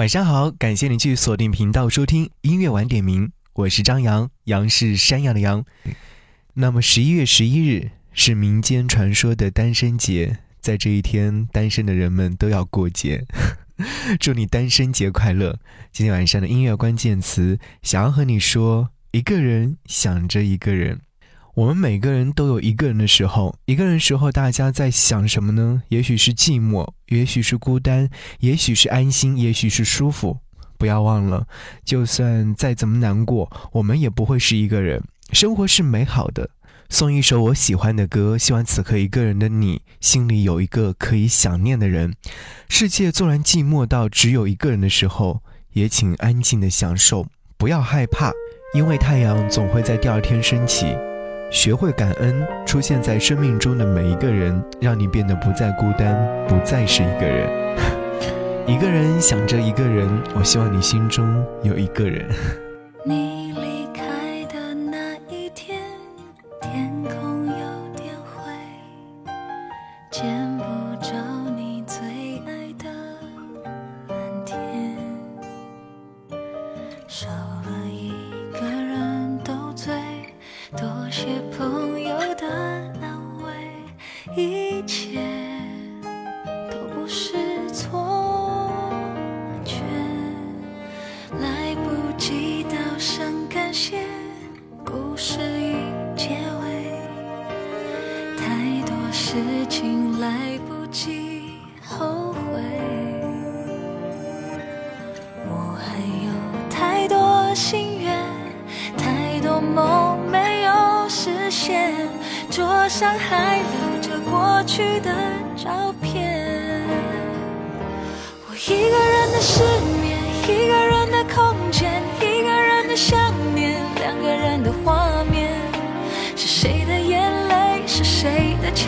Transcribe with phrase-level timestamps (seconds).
[0.00, 5.62] 晚上好，感谢你继续锁定频道收听音乐晚点名，我是张扬，杨是山羊的羊。
[6.54, 13.26] 那么十一月十一日是民间传说的单身节，在这一天，单身的人们都要过节，
[14.18, 15.58] 祝你单身节快乐。
[15.92, 21.02] 今天晚上的音乐关键词，想要和你说，一个人想着一个人。
[21.54, 25.82] 我们每个人都有一个人的时候，一个人时候，大家在想什么呢？
[25.88, 28.08] 也许是寂寞，也许是孤单，
[28.38, 30.38] 也许是安心，也许是舒服。
[30.78, 31.46] 不要忘了，
[31.84, 35.02] 就算再怎么难过，我们也不会是一个人。
[35.32, 36.48] 生活是美好的。
[36.88, 42.14] 送一首我喜欢的歌，希望此刻一个人的你心里有一个可以想念的人。
[42.68, 48.32] 世界纵然寂寞到只有一个人的时候，也请安静的享受，不要害怕，
[48.74, 50.96] 因为太阳总会在第二天升起。
[51.50, 57.50] 学会感恩，出现在生命中的每一个人，让你变得不再孤单，不再是一个人。
[58.66, 62.24] 一个人想着一个人，我希望你心中有一个人。
[63.04, 63.39] 你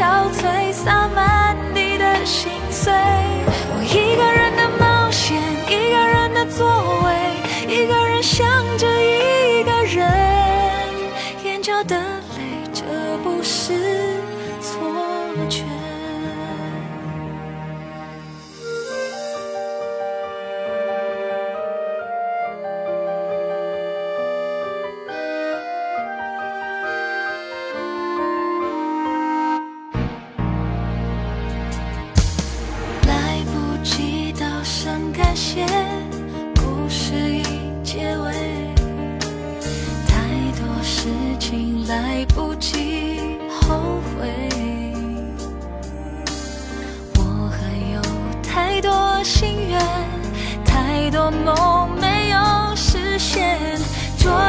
[0.03, 0.62] 憔悴，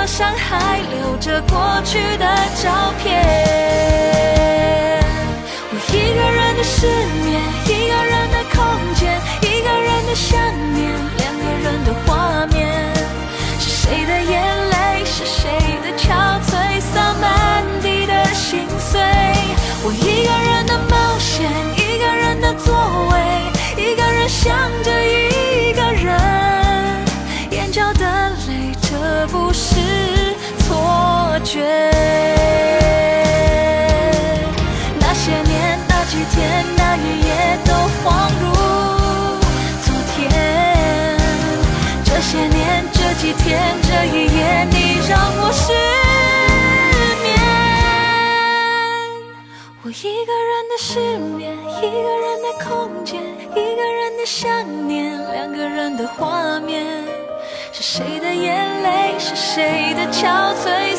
[0.03, 2.25] 桌上还留着过去的
[2.61, 3.23] 照片。
[5.71, 6.87] 我一个人的失
[7.23, 8.59] 眠，一个人的空
[8.95, 10.37] 间，一个人的想
[10.75, 12.67] 念，两个人的画面。
[13.61, 16.11] 是谁的眼泪，是谁的憔
[16.51, 18.99] 悴，洒满地的心碎。
[19.85, 22.75] 我一个人的冒险，一个人的座
[23.09, 23.15] 位，
[23.81, 24.51] 一个人想
[24.83, 25.32] 着一
[38.03, 38.43] 恍如
[39.81, 40.19] 昨天。
[42.03, 44.75] 这些年，这几天，这一夜，你
[45.07, 45.71] 让我失
[47.23, 47.25] 眠。
[49.83, 50.99] 我一个人的失
[51.37, 51.87] 眠，一个
[52.19, 53.21] 人的空间，
[53.51, 56.83] 一个人的想念，两个人的画面。
[57.71, 60.92] 是谁的眼泪，是谁的憔悴，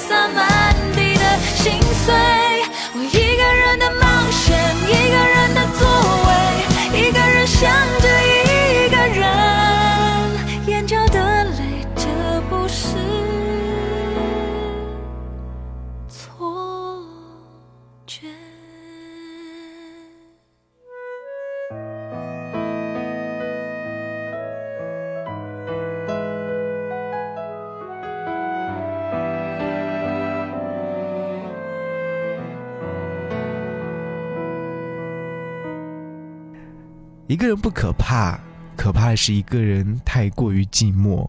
[37.34, 38.38] 一个人不可怕，
[38.76, 41.26] 可怕的是一个人太过于寂寞。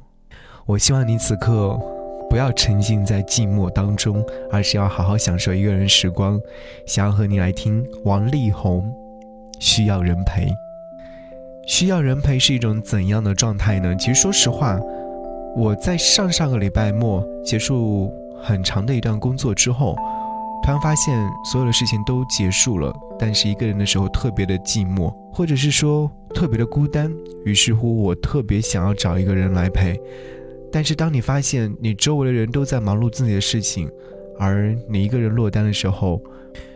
[0.68, 1.76] 我希望你此刻
[2.30, 6.40] 不要沉浸在寂寞当中，而是要好好享受一个人时光。
[6.86, 8.84] 想要和你来听王力宏
[9.60, 10.46] 《需要人陪》。
[11.68, 13.96] 需要人陪是一种怎样的状态呢？
[13.96, 14.80] 其实说实话，
[15.58, 18.14] 我在上上个礼拜末结束
[18.44, 19.98] 很长的一段工作之后，
[20.66, 27.14] 突然发现所有的事情都结束了，但是一个人的时候特别的寂寞，或者是说特别的孤单。
[27.46, 29.96] 于是乎，我特别想要找一个人来陪。
[30.72, 33.88] 但是当你发现你周围的人都在忙碌自己的事情，
[34.40, 36.20] 而你一个人落单的时候，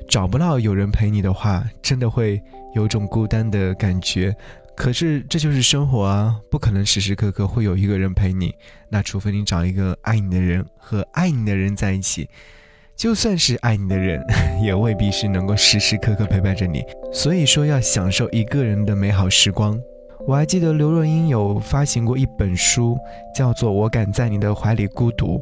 [0.07, 2.39] 找不到有人陪你的话，真的会
[2.75, 4.35] 有种孤单的感觉。
[4.75, 8.53] 可是这就是生活啊，不可能时时刻刻会有一个人陪你。
[8.87, 12.29] 那除非你找一个爱你的人和爱你的人在一起，
[12.99, 14.21] 就算是爱你的人，
[14.61, 16.83] 也未必是能够时时刻刻陪伴着你。
[17.13, 19.79] 所以说，要享受一个人的美好时光。
[20.27, 22.97] 我还记得刘若英有发行过一本书，
[23.33, 25.37] 叫做《我敢在你的怀里孤独》。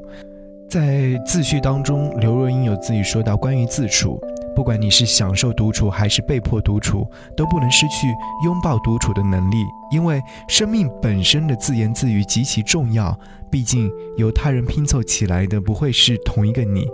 [0.70, 4.22] 在自序当中，刘若英有自己说到关于自处。
[4.56, 8.08] 不管你是享受独处还是被迫独处，都不能失去
[8.46, 9.56] 拥抱独处的能力，
[9.92, 13.18] 因为生命本身的自言自语极其重要。
[13.50, 16.86] 毕竟由他人拼凑起来的不会是同一个你，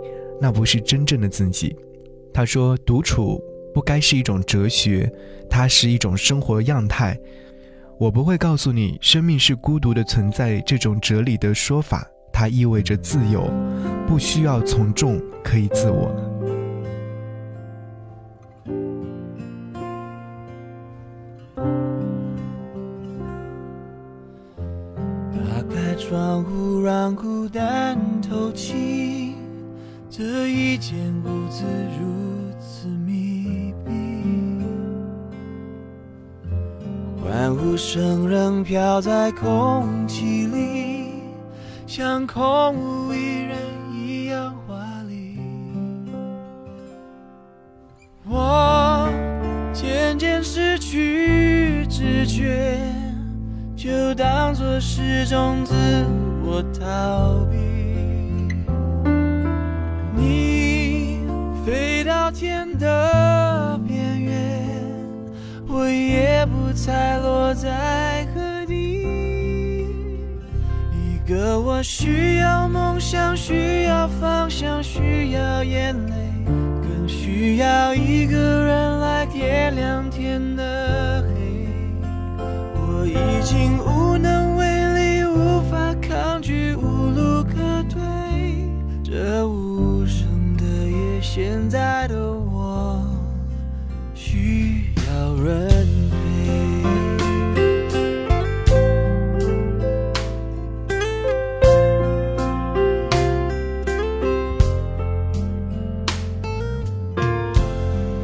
[0.44, 1.74] 那不是真正的自己。
[2.30, 3.40] 他说，独处
[3.72, 5.10] 不该是一种哲学，
[5.48, 7.18] 它是一种生活样态。
[7.98, 13.50] 我不会告诉你生命是孤独的存在这种哲理的说法，它意味着自由，
[14.06, 16.14] 不需要从众，可以自我。
[25.32, 29.03] 打开窗户让孤单透气，
[30.16, 31.64] 这一间屋子
[31.98, 32.06] 如
[32.60, 33.90] 此密闭，
[37.20, 41.14] 欢呼声仍飘在空气里，
[41.84, 43.58] 像空无一人
[43.92, 44.76] 一样华
[45.08, 45.36] 丽。
[48.24, 49.10] 我
[49.72, 52.78] 渐渐失去知觉。
[53.74, 55.74] 就当作是种自
[56.46, 57.73] 我逃避。
[62.34, 64.66] 天的边缘，
[65.68, 69.06] 我也不猜落在何地。
[70.92, 76.12] 一个我需要梦想，需要方向，需要眼泪，
[76.82, 81.68] 更需要一个人来点亮天的黑。
[82.74, 87.54] 我已经无能为力，无法抗拒，无路可
[87.88, 88.02] 退。
[89.04, 90.26] 这无声
[90.56, 92.13] 的夜，现在的
[95.44, 95.76] 人
[96.10, 96.16] 陪。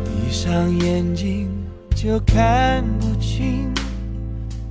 [0.05, 1.51] 闭上眼睛
[1.95, 3.71] 就看不清。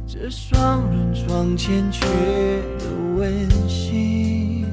[0.08, 2.04] 这双人床欠缺
[2.80, 2.86] 的
[3.16, 4.66] 温馨，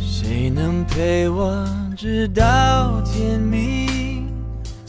[0.00, 1.64] 谁能陪我
[1.96, 3.85] 直到天明，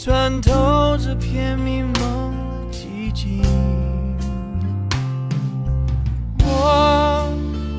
[0.07, 2.31] 穿透这片迷蒙
[2.71, 3.44] 的寂静？
[6.45, 7.30] 我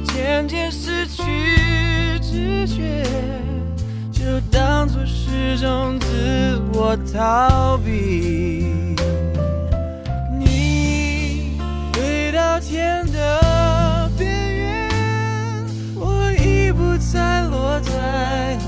[0.09, 1.23] 渐渐失去
[2.21, 3.03] 知觉，
[4.13, 4.23] 就
[4.53, 8.67] 当作是种自我逃避。
[10.39, 11.59] 你
[11.95, 14.91] 飞到天的边缘，
[15.97, 18.59] 我已不再落在。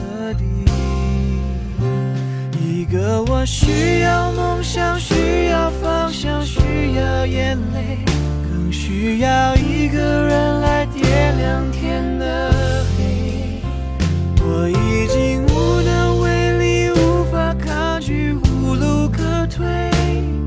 [2.91, 6.59] 个我需要梦想，需要方向，需
[6.97, 7.99] 要眼泪，
[8.43, 12.53] 更需要一个人来点亮天的
[12.99, 13.63] 黑。
[14.43, 19.65] 我已经无能为力，无法抗拒，无路可退。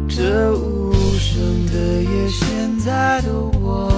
[0.09, 1.73] 这无声的
[2.03, 3.89] 夜，现在的我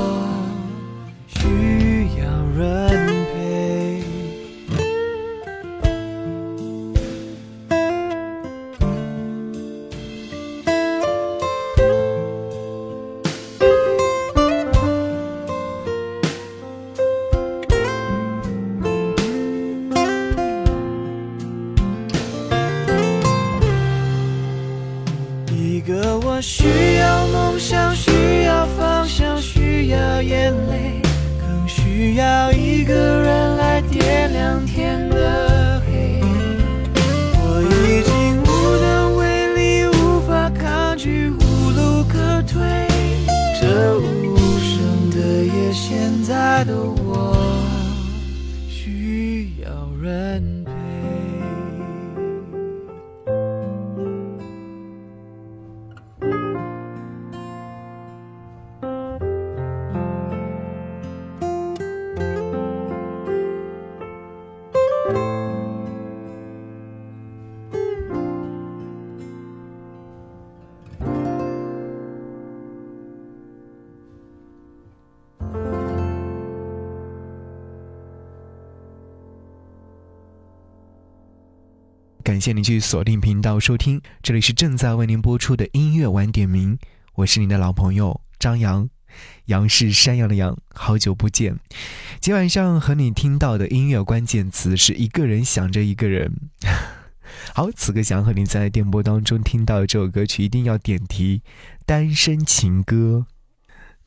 [1.27, 2.25] 需要
[2.55, 2.94] 人
[82.25, 86.75] 感谢您继续锁定频道收听，这里是正在为您播出的音乐晚点名，
[87.13, 88.89] 我是您的老朋友张扬，
[89.45, 91.59] 杨是山羊的羊，好久不见。
[92.19, 96.49] 今晚上和你听到的音乐关键词是一个人想着一个人。
[97.53, 101.43] 好，此刻想和你在电波当中听到的这首歌曲，一定要点题
[101.85, 103.27] 《单身情歌》。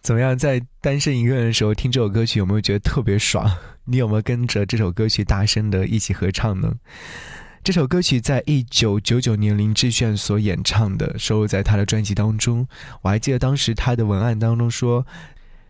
[0.03, 3.49] 怎么样，在单身一个人的时候听这首歌曲，有没有觉得特别爽？
[3.85, 6.75] 你有没有跟着这首歌曲大声的一起合唱呢？
[7.69, 12.67] 这首歌曲在一九九九年林志炫所演唱的，收录在他的专辑当中。
[13.03, 15.07] 我还记得当时他的文案当中说，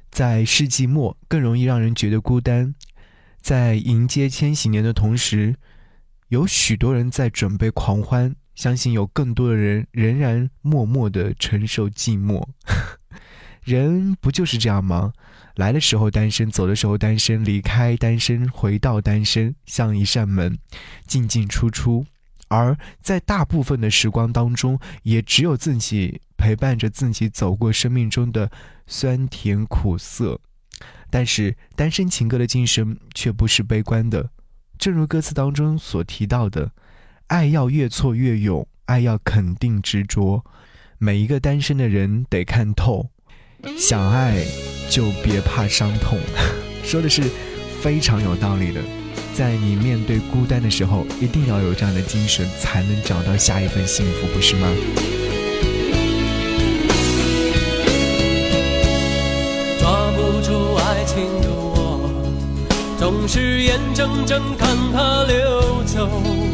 [0.08, 2.72] 在世纪末更容易让人觉得孤单，
[3.40, 5.56] 在迎接千禧年的同时，
[6.28, 12.46] 有许多人在准备狂欢，相信有更多的人仍然默默的承受寂寞。
[13.68, 15.12] 人不就是这样吗？
[15.56, 20.58] 来的时候单身，走的时候单身，离开单身，回到单身，像一扇门，
[21.06, 22.06] 进进出出。
[22.48, 28.50] 而在大部分的时光当中，也只有自己陪伴着自己走过生命中的
[28.86, 30.40] 酸甜苦涩。
[31.10, 34.30] 但是单身情歌的精神却不是悲观的，
[34.78, 36.70] 正如歌词当中所提到的
[37.28, 40.42] ：“爱要越挫越勇，爱要肯定执着。
[40.96, 43.10] 每一个单身的人得看透。”
[43.76, 44.44] 想爱
[44.88, 46.16] 就别怕伤痛，
[46.84, 47.22] 说的是
[47.82, 48.80] 非常有道理的。
[49.34, 54.68] 在你面对孤单的时候，一定要有这样的精神，才能找到下一份幸福，不是吗？
[59.80, 62.10] 抓不住爱情的我，
[62.98, 66.47] 总是眼睁睁看它流走。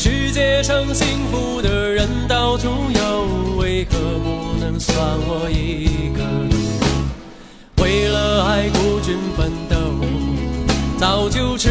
[0.00, 7.82] 世界上幸福的人到处有，为何不能算我一个？
[7.82, 9.76] 为了爱孤军奋斗，
[10.96, 11.68] 早就吃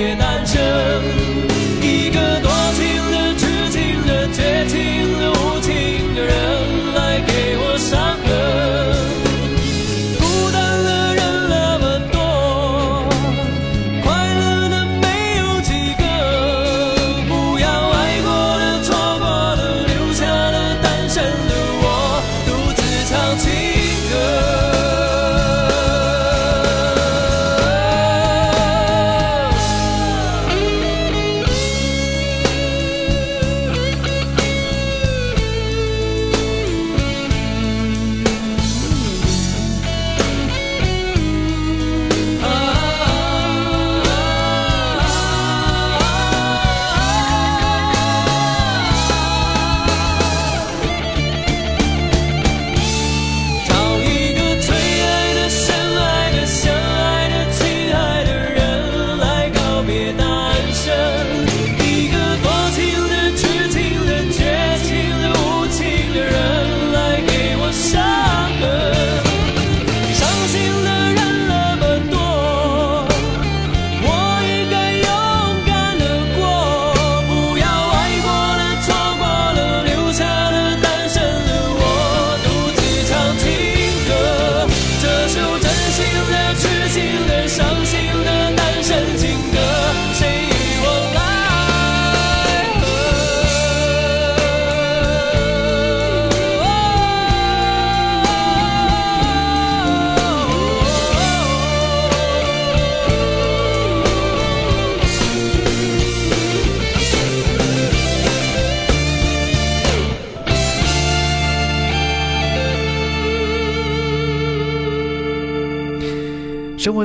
[0.00, 0.79] 也难舍。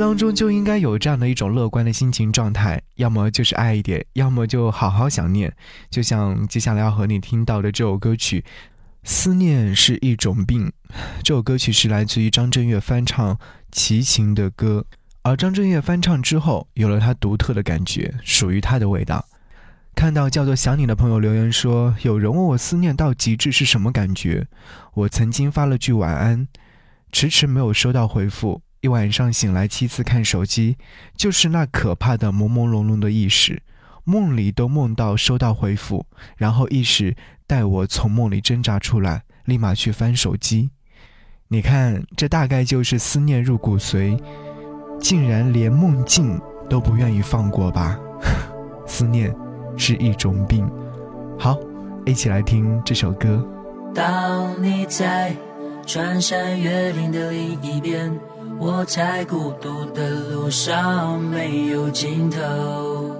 [0.06, 5.52] 当中就应该有这样的一种乐观的心情状态，要么就是爱一点，要么就好好想念。
[5.90, 8.42] 就像接下来要和你听到的这首歌曲
[9.04, 10.68] 《思念是一种病》，
[11.24, 13.36] 这首歌曲是来自于张震岳翻唱
[13.72, 14.86] 齐秦的歌，
[15.24, 19.26] 而张震岳翻唱之后，有了他独特的感觉，属于他的味道。
[19.96, 24.46] 看到叫做想你的朋友留言说，有人问我思念到极致是什么感觉，
[24.94, 26.48] 我曾经发了句晚安，
[27.12, 28.62] 迟迟没有收到回复。
[28.86, 30.78] 一晚上醒来，七次看手机，
[31.18, 33.64] 就是那可怕的朦朦胧胧的意识，
[34.04, 36.06] 梦里都梦到收到回复，
[36.38, 37.16] 然后意识
[37.48, 40.70] 带我从梦里挣扎出来，立马去翻手机。
[41.48, 44.22] 你看，这大概就是思念入骨髓，
[45.00, 46.40] 竟然连梦境
[46.70, 48.00] 都不愿意放过吧？
[48.86, 49.36] 思念
[49.76, 50.70] 是一种病。
[51.40, 51.58] 好，
[52.06, 53.44] 一起来听这首歌。
[53.96, 55.36] 当你在
[55.88, 58.16] 穿山越岭的另一边。
[58.60, 63.16] 我在孤独的路上没有尽头，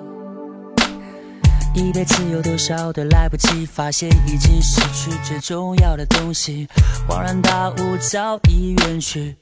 [1.74, 6.68] 一辈子有多少的来不及，发现已经失去最重要的东西，
[7.08, 9.36] 恍然大悟早已远去。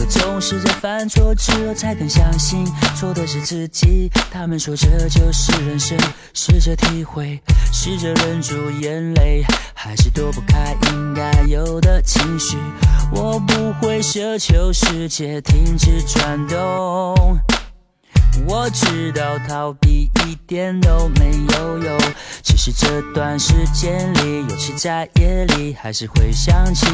[0.00, 4.10] 我总是在犯错之后才肯相信错的是自己？
[4.30, 5.98] 他们说这就是人生，
[6.32, 7.38] 试着体会，
[7.70, 12.56] 试着忍住眼泪，还是躲不开应该有的情绪。
[13.12, 17.38] 我不会奢求世界停止转动，
[18.46, 21.98] 我知道逃避一点都没有用。
[22.42, 26.86] 只是这段时间里，尤其在夜里，还是会想起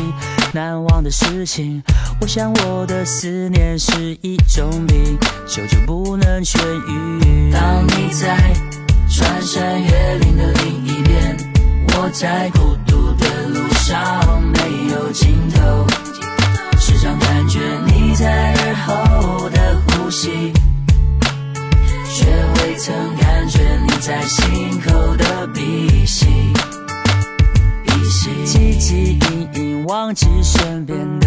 [0.52, 1.82] 难忘的事情。
[2.20, 7.52] 我想我的思念是一种病，久久不能痊愈。
[7.52, 8.36] 当你在
[9.08, 11.36] 穿山越岭的另一边，
[11.88, 15.86] 我在孤独的路上没有尽头。
[16.78, 20.52] 时常感觉你在耳后的呼吸，
[22.78, 26.26] 曾感觉你在心口的鼻息。
[27.84, 31.25] 鼻息汲汲营营忘记身边的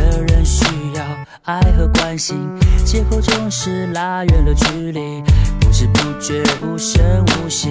[1.43, 2.37] 爱和关心，
[2.85, 5.23] 借口总是拉远了距离，
[5.59, 7.69] 不知不觉无声无息。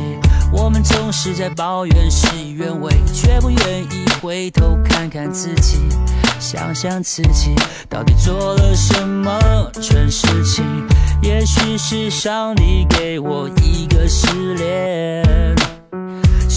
[0.53, 5.79] 我们总是在抱怨事与愿违，却不愿意回头看看自己。
[6.41, 7.55] 想想自己
[7.89, 9.39] 到底做了什么
[9.75, 10.65] 蠢事情，
[11.21, 15.55] 也许是上帝给我一个试炼，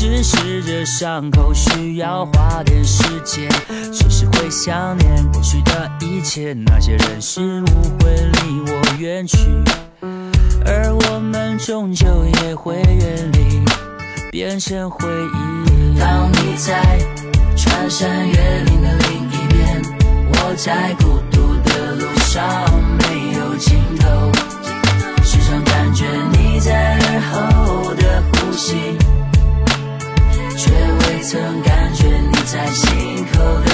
[0.02, 3.48] 只是这伤口需要花点时间，
[3.94, 9.38] 随时会想念过去的一切，那些人事物会离我远去，
[10.66, 12.08] 而我们终究
[12.42, 13.62] 也会远离，
[14.32, 16.00] 变成回忆。
[16.00, 16.98] 当你在
[17.56, 19.82] 穿山越岭的另一边。
[20.34, 22.44] 我在孤独的路上
[22.98, 24.32] 没有尽头，
[25.24, 28.98] 时常感觉你在耳后的呼吸，
[31.32, 33.71] 曾感觉你在心口。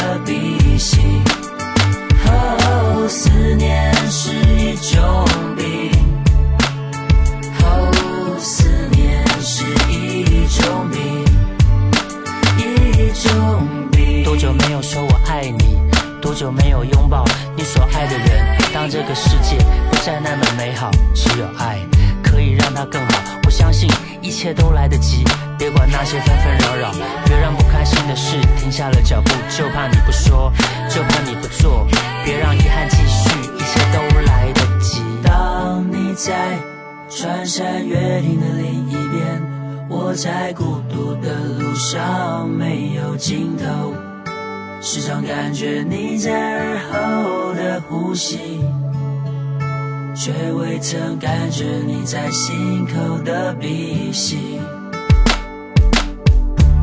[50.90, 54.58] 曾感觉你在心口的鼻息。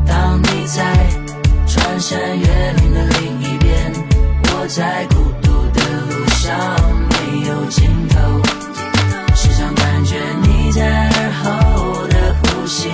[0.05, 0.83] 当你在
[1.65, 3.91] 穿山越岭的另一边，
[4.43, 6.55] 我在孤独的路上
[7.09, 8.15] 没有尽头。
[9.33, 12.87] 时常感觉你在耳后的呼吸，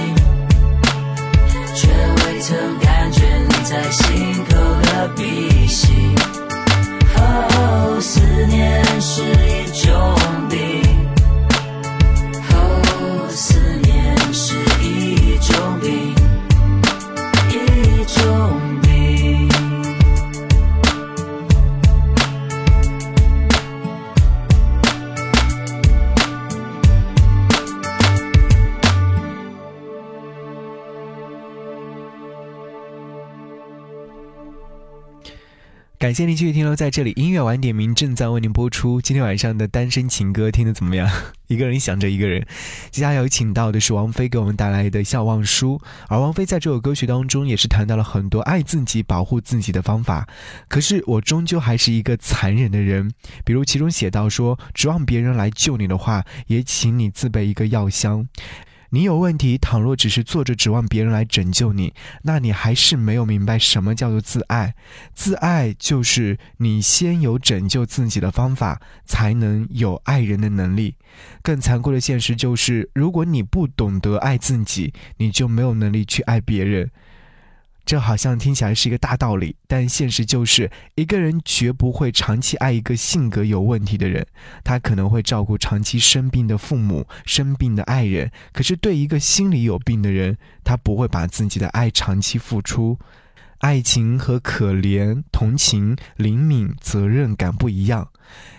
[1.76, 4.01] 却未曾感觉你在心
[36.12, 39.00] 感谢您继续停留在这里，音乐晚点名正在为您播出。
[39.00, 41.10] 今天晚上的单身情歌听得怎么样？
[41.48, 42.46] 一个人想着一个人。
[42.90, 50.28] 接下来有请到的是王菲给我们带来的《笑忘书》，而王菲在这首歌曲当中也是谈到了很多爱自己、保护自己的方法。
[50.68, 53.14] 可是我终究还是一个残忍的人，
[53.46, 58.28] 比如其中写到说，指望别人来救你的话，也请你自备一个药箱。
[58.94, 64.76] 你有问题，倘若只是坐着指望别人来拯救你，那你还是没有明白什么叫做自爱。
[65.14, 70.96] 自爱就是你先有拯救自己的方法，才能有爱人的能力。
[71.42, 76.92] 更残酷的现实就是，如果你不懂得爱自己，你就没有能力去爱别人。
[77.84, 84.26] 这好像听起来是一个大道理，但现实就是一个人绝不会长期爱一个性格有问题的人。
[84.64, 92.98] 他可能会照顾长期生病的父母、生病的爱人，可是对一个心里有病的人，他不会把自己的爱长期付出。
[93.58, 98.10] 爱情和可怜、同情、灵敏、责任感不一样。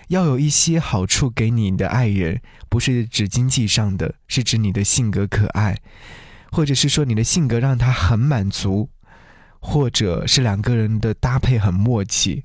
[0.08, 5.76] 要有一些好处给你的爱人，不是指经济上的，是指你的性格可爱，
[6.52, 8.90] 或者是说你的性格让他很满足。
[9.62, 12.42] 或者是两个人的搭配很默契，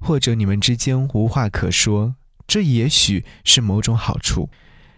[0.00, 2.14] 或者你们之间无话可说，
[2.46, 4.48] 这也许是某种好处。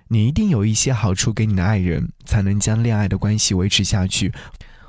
[0.09, 4.33] 你一定有一些好处给你的爱人，才能将恋爱的关系维持下去。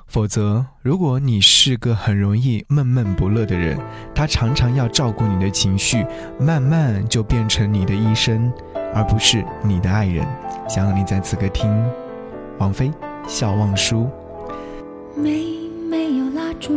[0.06, 3.78] 否则，如果你是个很容易闷闷不乐的人，
[4.14, 6.06] 他常常要照顾你的情绪，
[6.40, 8.54] 慢慢就变成你的医生，
[8.94, 10.26] 而不是你的爱人。
[10.70, 11.68] 想让你在此刻听
[12.60, 12.88] 王菲
[13.28, 14.10] 《笑忘书》。
[16.68, 16.74] 住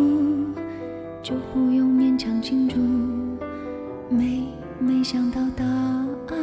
[1.20, 2.76] 就不用勉强庆祝，
[4.08, 4.46] 没
[4.78, 6.38] 没想到答案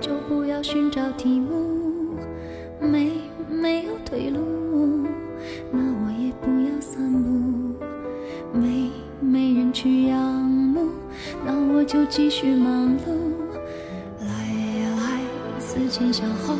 [0.00, 2.16] 就不要寻找题目，
[2.80, 3.12] 没
[3.48, 5.06] 没有退路，
[5.70, 7.76] 那我也不要散步，
[8.52, 10.88] 没没人去仰慕，
[11.46, 13.14] 那我就继续忙碌。
[14.18, 14.26] 来
[14.80, 16.56] 呀来，思前想后，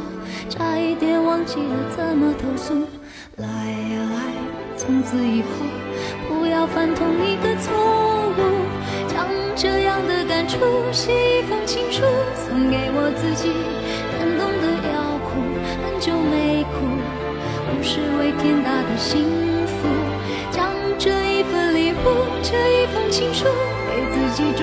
[0.48, 2.74] 差一点忘记了怎么投诉。
[3.38, 5.89] 来呀来，从此以后。
[6.60, 7.72] 要犯同一个错
[8.36, 8.40] 误，
[9.08, 10.58] 将这样的感触
[10.92, 12.02] 写一封情书
[12.36, 13.48] 送给我自己。
[14.18, 15.40] 感动的要哭，
[15.80, 16.84] 很久没哭，
[17.64, 19.24] 不失为天大的幸
[19.64, 19.88] 福。
[20.50, 20.68] 将
[20.98, 23.46] 这一份礼物，这一封情书
[23.88, 24.62] 给自己祝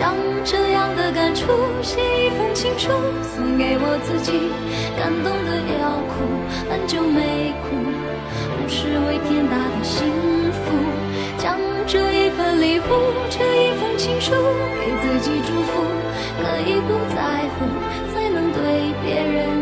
[0.00, 1.44] 将这样的感触
[1.82, 2.88] 写一封情书
[3.36, 4.48] 送给我自己。
[4.96, 6.24] 感动的要哭，
[6.72, 7.76] 很久没哭，
[8.56, 10.08] 不失为天大的幸
[10.56, 10.72] 福。
[11.36, 14.32] 将这一份礼物，这一封情书
[14.80, 15.84] 给自己祝福，
[16.40, 17.68] 可以不在乎，
[18.14, 19.59] 才能对别人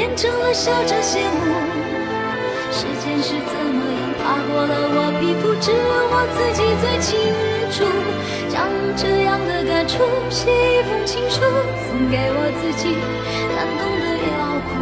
[0.00, 1.52] 变成了笑着谢幕，
[2.72, 5.76] 时间是怎么样爬过了我皮肤，只有
[6.08, 7.20] 我自己最清
[7.68, 7.84] 楚。
[8.48, 8.64] 将
[8.96, 11.44] 这样的感触写一封情书
[11.84, 12.96] 送给我自己，
[13.52, 14.72] 感动的要哭，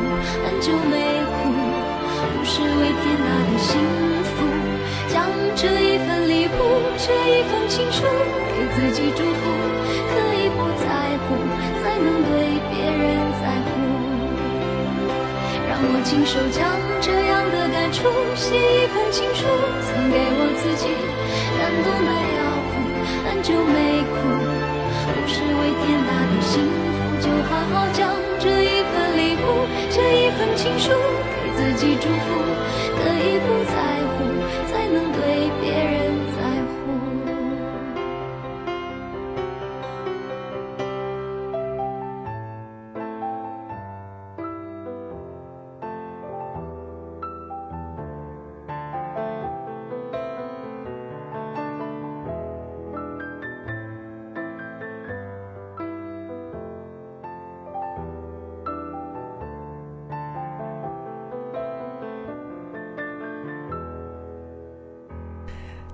[0.46, 1.50] 很久没哭，
[2.38, 3.74] 不失为天大的幸
[4.22, 4.46] 福。
[5.10, 5.26] 将
[5.58, 8.06] 这一份礼物，这一封情书
[8.54, 9.50] 给自己祝福，
[16.08, 16.64] 亲手将
[17.02, 20.88] 这样的感触写一封情书，送给我自己。
[21.60, 22.80] 感动的要哭，
[23.28, 24.16] 很久没哭，
[25.04, 26.64] 不是为天大的幸
[26.96, 28.08] 福，就好好将
[28.40, 30.96] 这一份礼物，这一份情书
[31.44, 32.40] 给自己祝福，
[32.96, 33.97] 可以不再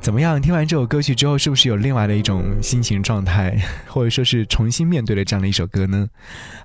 [0.04, 0.38] 怎么样？
[0.38, 6.06] 听完这首歌曲之后，是不是有另外的一种心情状态， 或者说是重新面对了这样的一首歌呢？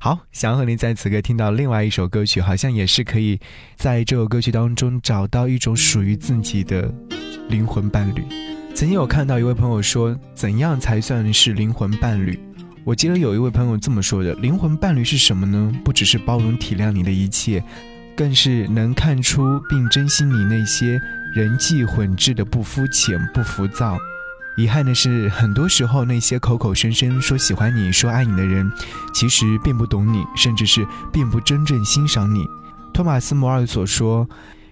[0.01, 3.39] 好，想要和你在此刻听到另外一首歌曲，好像也是可以
[3.77, 6.93] 在这首歌曲当中找到一种属于自己的
[7.47, 8.25] 灵魂伴侣。
[8.75, 12.37] 曾经有看到一位朋友说，怎样才算是灵魂伴侣？
[12.83, 15.71] 我记得有一位朋友这么说的：灵魂伴侣是什么呢？
[15.85, 17.63] 不只是包容体谅你的一切，
[18.17, 20.99] 更是能看出并珍惜你那些。
[21.33, 23.97] 人际混质的不肤浅不浮躁，
[24.57, 28.69] 遗憾的是，很多时候那些口口声声说喜欢你说爱你的人，
[29.13, 32.45] 其实并不懂你，甚至是并不真正欣赏你。
[32.93, 34.27] 托马斯·摩尔所说，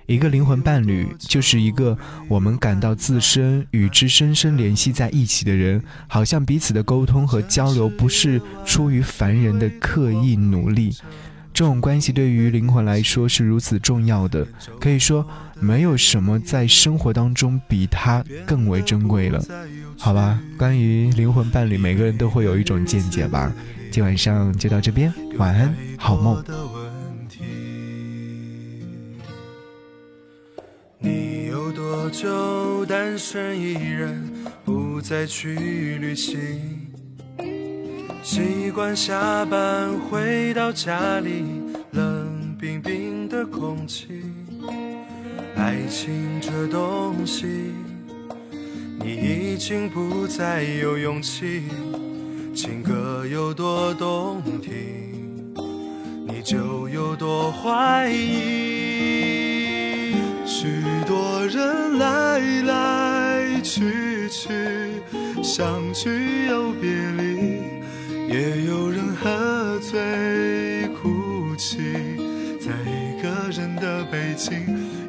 [0.08, 1.96] 一个灵魂伴侣就是一个
[2.28, 10.96] 我们感到自身与之深深联系在一起的人，好像彼此的沟通和交流不是出于凡人的刻意努力。
[11.58, 14.46] 这种关系对于灵魂来说是如此重要的，
[14.80, 15.28] 可以说
[15.60, 19.43] 没有什么在生活当中比它更为珍贵了。
[19.98, 23.52] 好吧，关于灵魂伴侣，每个人都会有一种见解吧。
[23.89, 26.43] 今晚上就到这边，晚安，好梦。
[31.00, 34.32] 你有多久单身一人，
[34.63, 36.38] 不再去旅行？
[38.28, 41.46] 习惯下班回到家里，
[41.92, 44.22] 冷冰冰的空气。
[45.56, 47.48] 爱情这东西，
[49.00, 51.63] 你已经不再有勇气。
[52.54, 54.74] 情歌有多动听，
[56.28, 59.38] 你就有多怀疑。
[60.46, 60.68] 许
[61.08, 64.50] 多人来来去去，
[65.42, 66.90] 相聚又别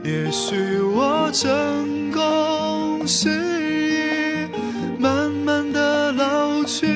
[0.09, 4.49] 也许我成功失意，
[4.99, 6.87] 慢慢的老去，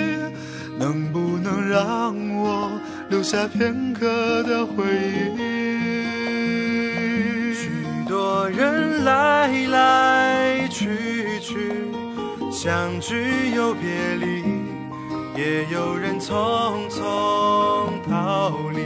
[0.78, 2.72] 能不能让我
[3.10, 4.82] 留下片刻的回
[5.36, 5.40] 忆？
[7.52, 7.68] 许
[8.08, 11.70] 多人来来去去，
[12.50, 14.42] 相聚又别离。
[15.36, 18.80] 也有人匆匆逃离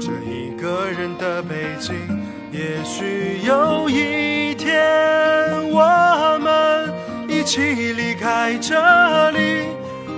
[0.00, 2.19] 这一个人的北京。
[2.52, 4.82] 也许有一天，
[5.70, 6.92] 我们
[7.28, 7.60] 一起
[7.92, 9.68] 离开这里，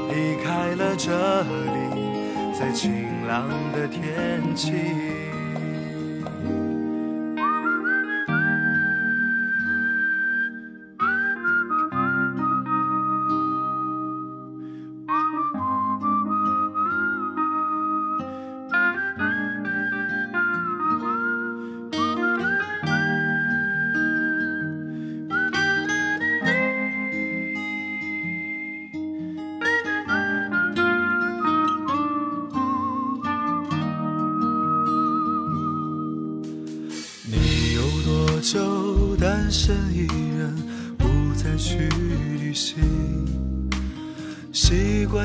[0.09, 5.22] 离开了这里，在晴朗的天气。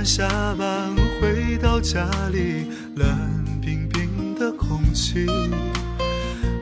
[0.07, 0.25] 下
[0.57, 3.05] 班回到家里，冷
[3.61, 5.27] 冰冰的空气。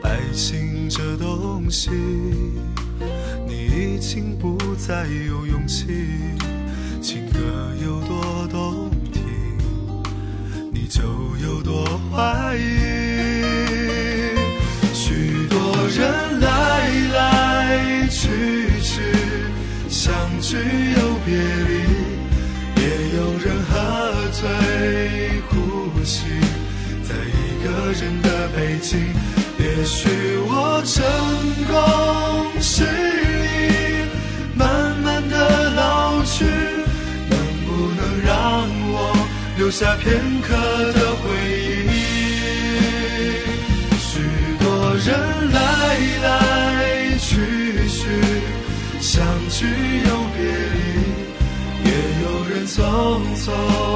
[0.02, 1.90] 爱情这东西，
[3.46, 3.54] 你
[3.94, 5.86] 已经不再有勇气。
[7.00, 7.38] 情歌
[7.84, 9.22] 有多动听，
[10.72, 11.02] 你就
[11.40, 12.58] 有多怀疑。
[14.92, 15.56] 许多
[15.96, 19.02] 人来来去去。
[19.88, 21.65] 相聚又别离，
[27.98, 28.98] 真的北京，
[29.58, 30.08] 也许
[30.46, 31.02] 我成
[31.66, 31.74] 功
[32.60, 32.86] 失意，
[34.54, 38.94] 慢慢的老去，能不能让我
[39.56, 40.54] 留下片刻
[40.92, 41.24] 的回
[41.86, 41.90] 忆？
[43.98, 44.20] 许
[44.60, 44.66] 多
[45.06, 45.08] 人
[45.52, 45.56] 来
[46.22, 47.32] 来去
[47.88, 48.04] 去，
[49.00, 49.64] 相聚
[50.06, 50.38] 又别
[50.74, 50.84] 离，
[51.88, 51.90] 也
[52.22, 52.76] 有人匆
[53.42, 53.95] 匆。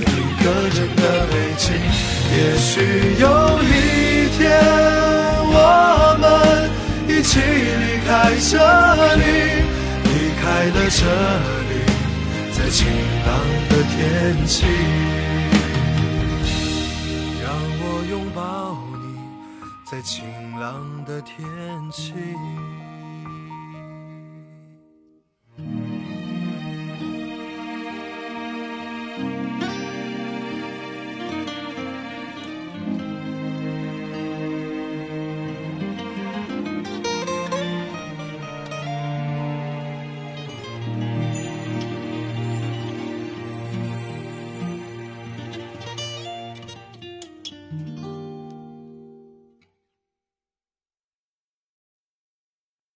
[0.00, 1.64] 一个人的北京。
[2.34, 2.70] 也许
[3.20, 3.24] 有
[3.62, 4.40] 一天，
[5.44, 5.56] 我
[6.18, 6.24] 们
[7.06, 8.56] 一起离开这
[9.16, 9.22] 里，
[10.04, 10.08] 离
[10.40, 11.00] 开了这
[11.68, 11.72] 里，
[12.52, 12.78] 在晴
[13.26, 13.30] 朗
[13.68, 13.92] 的天
[14.46, 14.64] 气。
[17.42, 17.46] 让
[17.80, 18.40] 我拥抱
[18.98, 19.04] 你，
[19.84, 20.24] 在晴
[20.58, 21.36] 朗的天
[21.92, 22.14] 气。